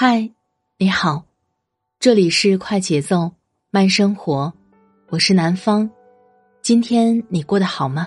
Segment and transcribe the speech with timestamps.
[0.00, 0.30] 嗨，
[0.76, 1.24] 你好，
[1.98, 3.32] 这里是快节奏
[3.68, 4.52] 慢生活，
[5.08, 5.90] 我是南方。
[6.62, 8.06] 今天你过得好吗？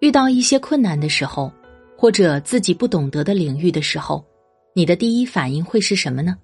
[0.00, 1.52] 遇到一些困难的时候，
[1.94, 4.24] 或者自己不懂得的领域的时候，
[4.72, 6.38] 你的第一反应会是什么呢？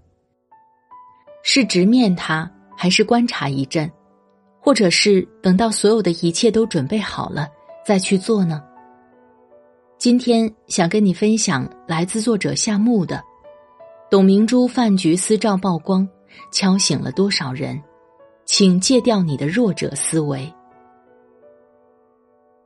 [1.42, 3.90] 是直面它，还是观察一阵，
[4.60, 7.48] 或者是等到所有的一切都准备好了
[7.82, 8.62] 再去做呢？
[9.96, 13.24] 今天想跟你分享来自作者夏木的。
[14.10, 16.06] 董明珠饭局私照曝光，
[16.50, 17.80] 敲醒了多少人？
[18.44, 20.52] 请戒掉你的弱者思维。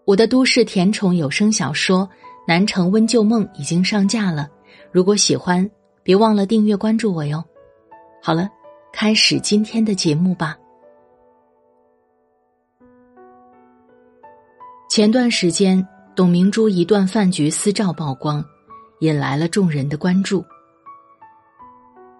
[0.06, 1.98] 我的都市甜宠有声小说
[2.48, 4.48] 《南城温旧梦》已经上架了，
[4.90, 5.70] 如果喜欢，
[6.02, 7.44] 别忘了订阅关注我哟。
[8.22, 8.48] 好了，
[8.90, 10.56] 开始今天的节目吧。
[14.88, 18.42] 前段时间，董明珠一段饭局私照曝光，
[19.00, 20.42] 引来了众人的关注。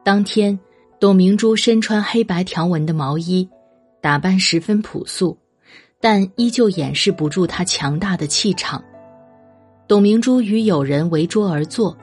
[0.05, 0.59] 当天，
[1.01, 3.49] 董明珠身穿黑白条纹的毛衣，
[4.03, 5.39] 打扮十分朴素，
[5.99, 8.85] 但依旧掩饰不住她强大的气场。
[9.89, 11.97] 董明珠与友人围桌而坐，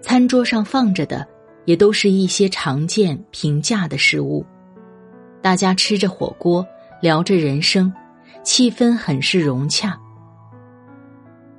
[0.00, 1.26] 餐桌上放着的
[1.64, 4.46] 也都是一些常见平价的食物。
[5.40, 6.64] 大家吃着火锅，
[7.00, 7.92] 聊着人生，
[8.44, 9.98] 气氛很是融洽。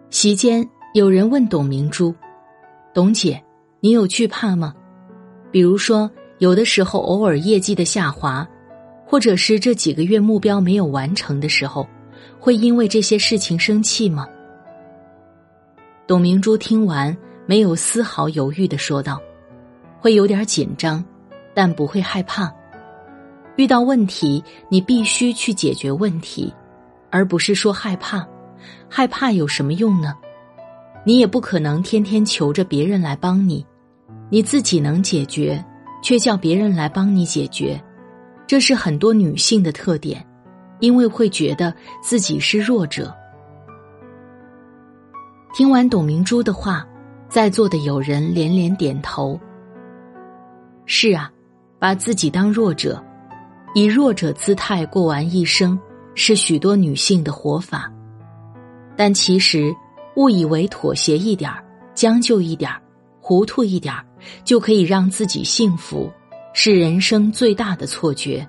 [0.09, 2.15] 席间，有人问董明珠
[2.95, 3.43] ：“董姐，
[3.81, 4.73] 你有惧怕吗？”
[5.53, 6.09] 比如说，
[6.39, 8.45] 有的时候偶尔业绩的下滑，
[9.05, 11.87] 或者是这几个月目标没有完成的时候，
[12.39, 14.27] 会因为这些事情生气吗？
[16.07, 17.15] 董明珠听完，
[17.45, 19.21] 没有丝毫犹豫的说道
[20.01, 21.05] ：“会有点紧张，
[21.53, 22.51] 但不会害怕。
[23.55, 26.51] 遇到问题，你必须去解决问题，
[27.11, 28.27] 而不是说害怕。
[28.89, 30.15] 害怕有什么用呢？
[31.05, 33.63] 你也不可能天天求着别人来帮你。”
[34.33, 35.63] 你自己能解决，
[36.01, 37.79] 却叫别人来帮你解决，
[38.47, 40.25] 这是很多女性的特点，
[40.79, 41.71] 因为会觉得
[42.01, 43.15] 自己是弱者。
[45.53, 46.83] 听完董明珠的话，
[47.29, 49.39] 在座的有人连连点头。
[50.87, 51.31] 是啊，
[51.77, 52.99] 把自己当弱者，
[53.75, 55.79] 以弱者姿态过完一生，
[56.15, 57.87] 是许多女性的活法。
[58.95, 59.71] 但其实，
[60.15, 61.63] 误以为妥协一点儿
[61.93, 62.81] 将就一点儿
[63.21, 64.03] 糊涂一点儿
[64.43, 66.11] 就可以让自己幸福，
[66.53, 68.47] 是人生最大的错觉。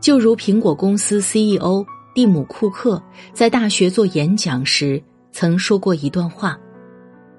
[0.00, 3.02] 就如苹果公司 CEO 蒂姆·库克
[3.32, 6.58] 在大学做演讲时曾说过一段话：“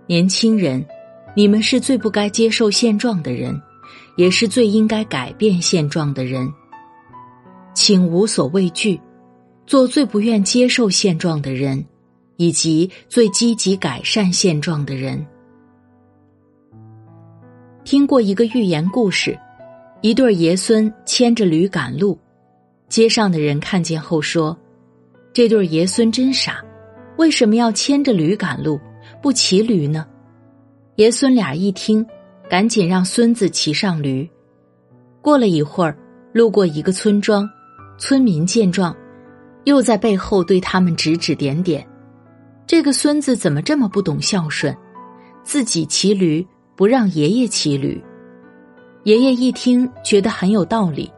[0.07, 0.85] 年轻人，
[1.35, 3.59] 你们是最不该接受现状的人，
[4.16, 6.47] 也是最应该改变现状的人。
[7.74, 9.00] 请无所畏惧，
[9.66, 11.84] 做最不愿接受现状的人，
[12.38, 15.25] 以及最积极改善现状的人。”
[17.91, 19.38] 听过一个寓言故事，
[20.00, 22.18] 一对爷孙牵着驴赶路，
[22.88, 24.57] 街上的人看见后说
[25.34, 26.63] ：“这对爷孙真傻，
[27.18, 28.80] 为什么要牵着驴赶路，
[29.22, 30.07] 不骑驴呢？”
[30.96, 32.06] 爷孙俩一听，
[32.50, 34.25] 赶紧让孙子骑上驴。
[35.22, 35.97] 过了一会儿，
[36.31, 37.46] 路过一个村庄，
[37.97, 38.96] 村民见状，
[39.66, 41.85] 又在背后对他们指指点点
[42.66, 44.74] ：“这个孙子怎么这么不懂孝顺，
[45.44, 46.47] 自己骑驴？”
[46.81, 48.03] 不让爷爷骑驴，
[49.03, 51.14] 爷爷一听觉得很有道理，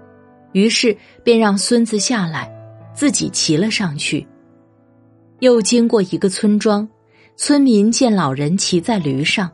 [0.51, 0.94] 于是
[1.24, 2.54] 便让孙子下来，
[2.94, 4.27] 自己骑了上去。
[5.39, 6.86] 又经过一个村庄，
[7.38, 9.50] 村民见老人骑在驴上，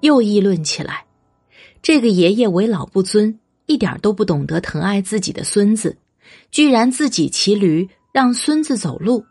[0.00, 1.04] 又议论起来：
[1.82, 5.98] 这个爷爷为老不尊，一点都不懂得疼爱自己的孙子，
[6.50, 9.22] 居然自己骑驴让孙子走路。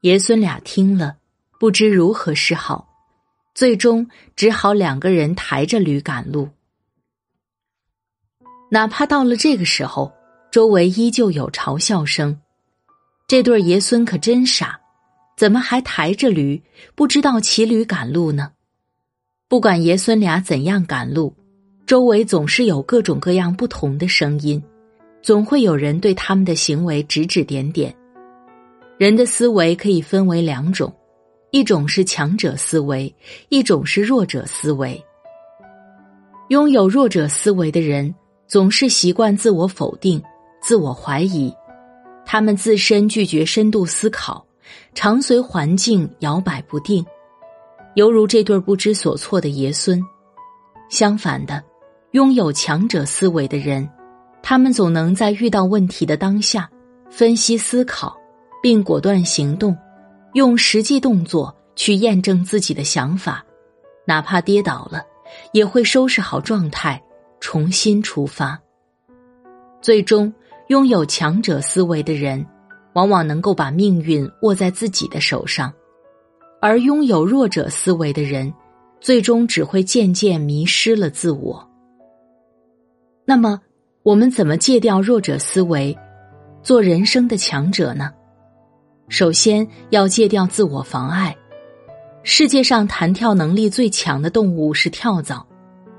[0.00, 1.18] 爷孙俩听了，
[1.60, 2.95] 不知如何是好。
[3.56, 4.06] 最终
[4.36, 6.46] 只好两个人抬着驴赶路，
[8.70, 10.12] 哪怕到了这个时候，
[10.52, 12.38] 周围依旧有嘲笑声。
[13.26, 14.78] 这对爷孙可真傻，
[15.38, 16.62] 怎么还抬着驴，
[16.94, 18.52] 不知道骑驴赶路呢？
[19.48, 21.34] 不管爷孙俩怎样赶路，
[21.86, 24.62] 周围总是有各种各样不同的声音，
[25.22, 27.96] 总会有人对他们的行为指指点点。
[28.98, 30.94] 人的思维可以分为两种，
[31.50, 33.14] 一种是强者思维，
[33.48, 35.02] 一种是弱者思维。
[36.48, 38.14] 拥有弱者思维的人，
[38.46, 40.22] 总是习惯自我否定、
[40.60, 41.52] 自我怀疑，
[42.24, 44.44] 他们自身拒绝深度思考，
[44.94, 47.04] 常随环境摇摆不定，
[47.94, 50.02] 犹如这对不知所措的爷孙。
[50.88, 51.62] 相反的，
[52.12, 53.88] 拥有强者思维的人，
[54.42, 56.70] 他们总能在遇到问题的当下，
[57.10, 58.16] 分析思考，
[58.62, 59.76] 并果断行动，
[60.36, 63.42] 用实际动作去验证自己的想法，
[64.06, 65.02] 哪怕跌倒了。
[65.52, 67.02] 也会收拾好状态，
[67.40, 68.60] 重新出发。
[69.80, 70.32] 最终，
[70.68, 72.46] 拥有强者思维的人，
[72.92, 75.70] 往往能够把命运握在自己的手上；
[76.60, 78.52] 而拥有弱者思维的人，
[79.00, 81.66] 最终只会渐渐迷失了自我。
[83.24, 83.58] 那么，
[84.02, 85.96] 我们怎么戒掉弱者思维，
[86.62, 88.12] 做人生的强者呢？
[89.08, 91.36] 首先要戒掉自我妨碍。
[92.22, 95.46] 世界上弹跳能力最强的动物是跳蚤，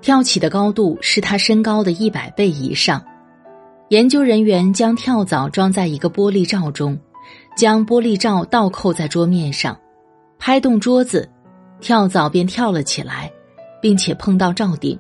[0.02, 3.02] 跳起的高度是它身高的一百倍以上。
[3.90, 7.00] 研究人员将跳蚤装在一个玻璃罩中，
[7.56, 9.80] 将玻璃罩倒扣在桌面上，
[10.38, 11.30] 拍动桌子，
[11.80, 13.32] 跳蚤便跳了起来，
[13.82, 15.00] 并且碰到罩顶。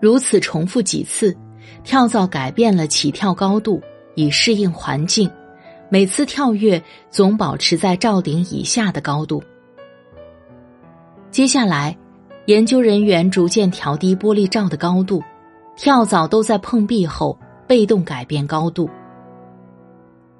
[0.00, 1.36] 如此重复几次，
[1.84, 3.82] 跳蚤改变了起跳高度，
[4.14, 5.30] 以适应环境，
[5.88, 9.42] 每次跳跃总保持在罩顶以下的高度。
[11.30, 11.96] 接下来，
[12.46, 15.22] 研究人员逐渐调低玻璃罩的高度，
[15.76, 18.88] 跳蚤都在碰壁后被动改变高度。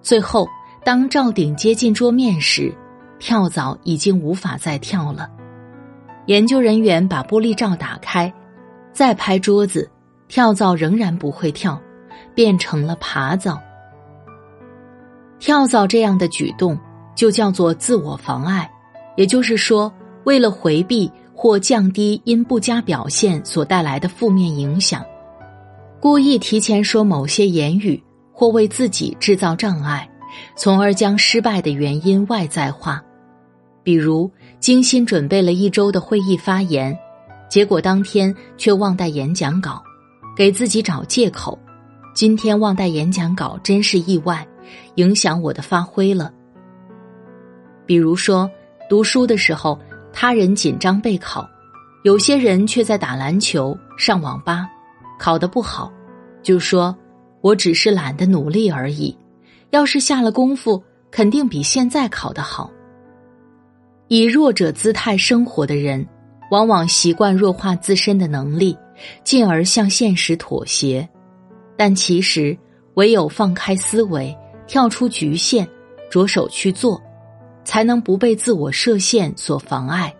[0.01, 0.49] 最后，
[0.85, 2.75] 当罩顶接近桌面时，
[3.19, 5.29] 跳蚤已经无法再跳了。
[6.27, 8.33] 研究人员把玻璃罩打开，
[8.93, 9.89] 再拍桌子，
[10.29, 11.81] 跳蚤仍然不会跳，
[12.35, 13.61] 变成了爬蚤。
[15.39, 16.79] 跳蚤这样的举动
[17.15, 18.71] 就叫做自我妨碍，
[19.17, 19.93] 也就是说。
[20.25, 25.05] 为了回避或降低因不佳表现所带来的负面影响，
[26.01, 28.03] 故意提前说某些言语，
[28.33, 30.11] 或为自己制造障碍，
[30.57, 33.01] 从而将失败的原因外在化。
[33.85, 34.29] 比如，
[34.59, 36.99] 精心准备了一周的会议发言，
[37.49, 39.81] 结果当天却忘带演讲稿，
[40.37, 41.57] 给自己找借口
[42.17, 44.45] ：“今天忘带演讲稿真是意外，
[44.97, 46.33] 影响我的发挥了。”
[47.87, 48.51] 比如说，
[48.89, 49.79] 读书的时候。
[50.19, 51.47] 他人紧张备考，
[52.03, 54.67] 有些人却在打篮球、上网吧，
[55.19, 55.93] 考得不好，
[56.43, 56.97] 就说
[57.43, 59.15] ：“我只是懒得努力而已。
[59.73, 62.71] 要是下了功夫，肯定比现在考得好。”
[64.09, 66.09] 以弱者姿态生活的人，
[66.51, 68.75] 往往习惯弱化自身的能力，
[69.23, 71.07] 进而向现实妥协。
[71.77, 72.57] 但其实，
[72.95, 74.35] 唯有放开思维，
[74.67, 75.69] 跳出局限，
[76.11, 77.01] 着手去做。
[77.67, 80.15] 才能不被自我设限所妨碍。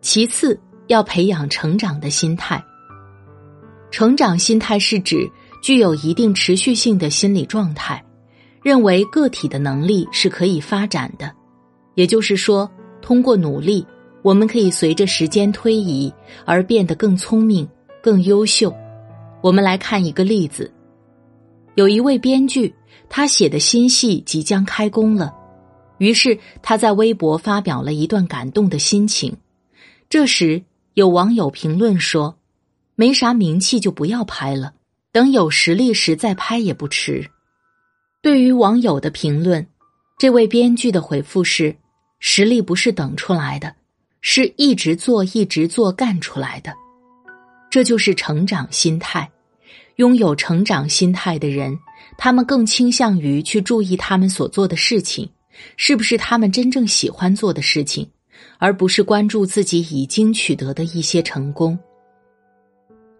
[0.00, 0.56] 其次，
[0.86, 2.64] 要培养成长的心态。
[3.90, 5.28] 成长心态是指
[5.60, 8.00] 具有一定持续性的心理状态，
[8.62, 11.34] 认为个体的能力是可以发展的。
[11.96, 12.70] 也就是说，
[13.02, 13.84] 通过努力，
[14.22, 17.68] 我们可以随着时间推移而变得更聪明、
[18.00, 18.72] 更优秀。
[19.42, 20.72] 我们来看一个例子：
[21.76, 22.74] 有一位编剧。
[23.08, 25.32] 他写的新戏即将开工了，
[25.98, 29.36] 于是他在微博发表了一段感动的心情。
[30.08, 30.60] 这时，
[30.94, 32.36] 有网友评论说
[32.96, 34.74] ：“没啥名气就不要拍了，
[35.12, 37.30] 等有实力时再拍也不迟。”
[38.20, 39.64] 对于网友的评论，
[40.18, 41.76] 这位编剧的回复是
[42.18, 43.72] ：“实力不是等出来的，
[44.20, 46.74] 是一直做、一直做干出来的。”
[47.70, 49.30] 这就是成长心态。
[49.96, 51.78] 拥有成长心态的人。
[52.18, 55.28] 他们更倾向于去注意他们所做的事情，
[55.76, 58.08] 是不是他们真正喜欢做的事情，
[58.58, 61.78] 而不是关注自己已经取得的一些成功。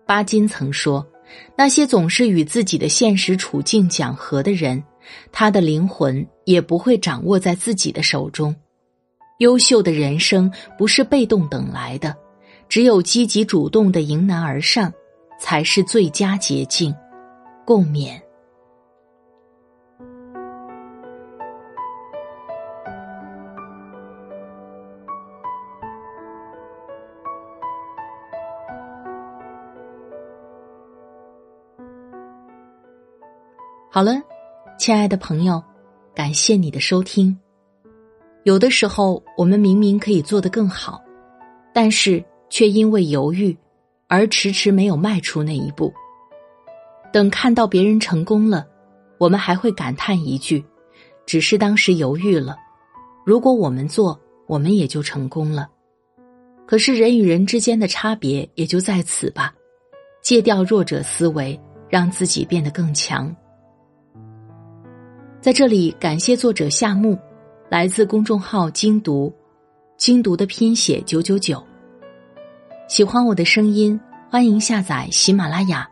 [0.06, 1.06] 巴金曾说
[1.58, 4.82] ：“那些总是与自己的现实处境讲和的人，
[5.32, 8.54] 他的灵魂也不会掌握在自己的手中。
[9.38, 12.16] 优秀的人生不是被动等来的，
[12.68, 14.90] 只有积极主动的迎难而上，
[15.38, 16.94] 才是最佳捷径。”
[17.64, 18.20] 共勉。
[33.90, 34.12] 好了，
[34.78, 35.62] 亲爱的朋友，
[36.14, 37.36] 感谢你的收听。
[38.44, 41.02] 有的时候，我们明明可以做得更好，
[41.72, 43.56] 但是却因为犹豫
[44.08, 45.92] 而迟迟没有迈出那一步。
[47.12, 48.66] 等看到别人成功了，
[49.18, 50.64] 我们还会感叹一句
[51.26, 52.56] ：“只是当时犹豫了。
[53.24, 55.68] 如果我们做，我们也就成功了。”
[56.66, 59.54] 可是人与人之间的差别也就在此吧。
[60.20, 61.58] 戒掉弱者思维，
[61.88, 63.34] 让自己变得更强。
[65.40, 67.16] 在这里，感谢作者夏木，
[67.70, 69.32] 来自公众号“精读”，
[69.96, 71.64] 精读的拼写九九九。
[72.88, 73.98] 喜欢我的声音，
[74.30, 75.88] 欢迎下载喜马拉雅，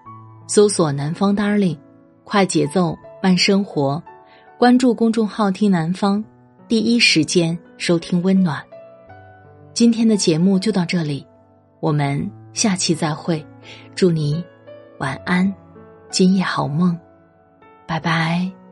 [0.46, 1.76] 搜索“南方 Darling”，
[2.22, 4.00] 快节奏慢生活，
[4.56, 6.24] 关注公众号“听南方”，
[6.68, 8.62] 第一时间收听温暖。
[9.72, 11.26] 今天的节目就到这里，
[11.80, 13.44] 我们下期再会。
[13.96, 14.42] 祝你
[14.98, 15.52] 晚安，
[16.10, 16.96] 今夜好梦，
[17.86, 18.63] 拜拜。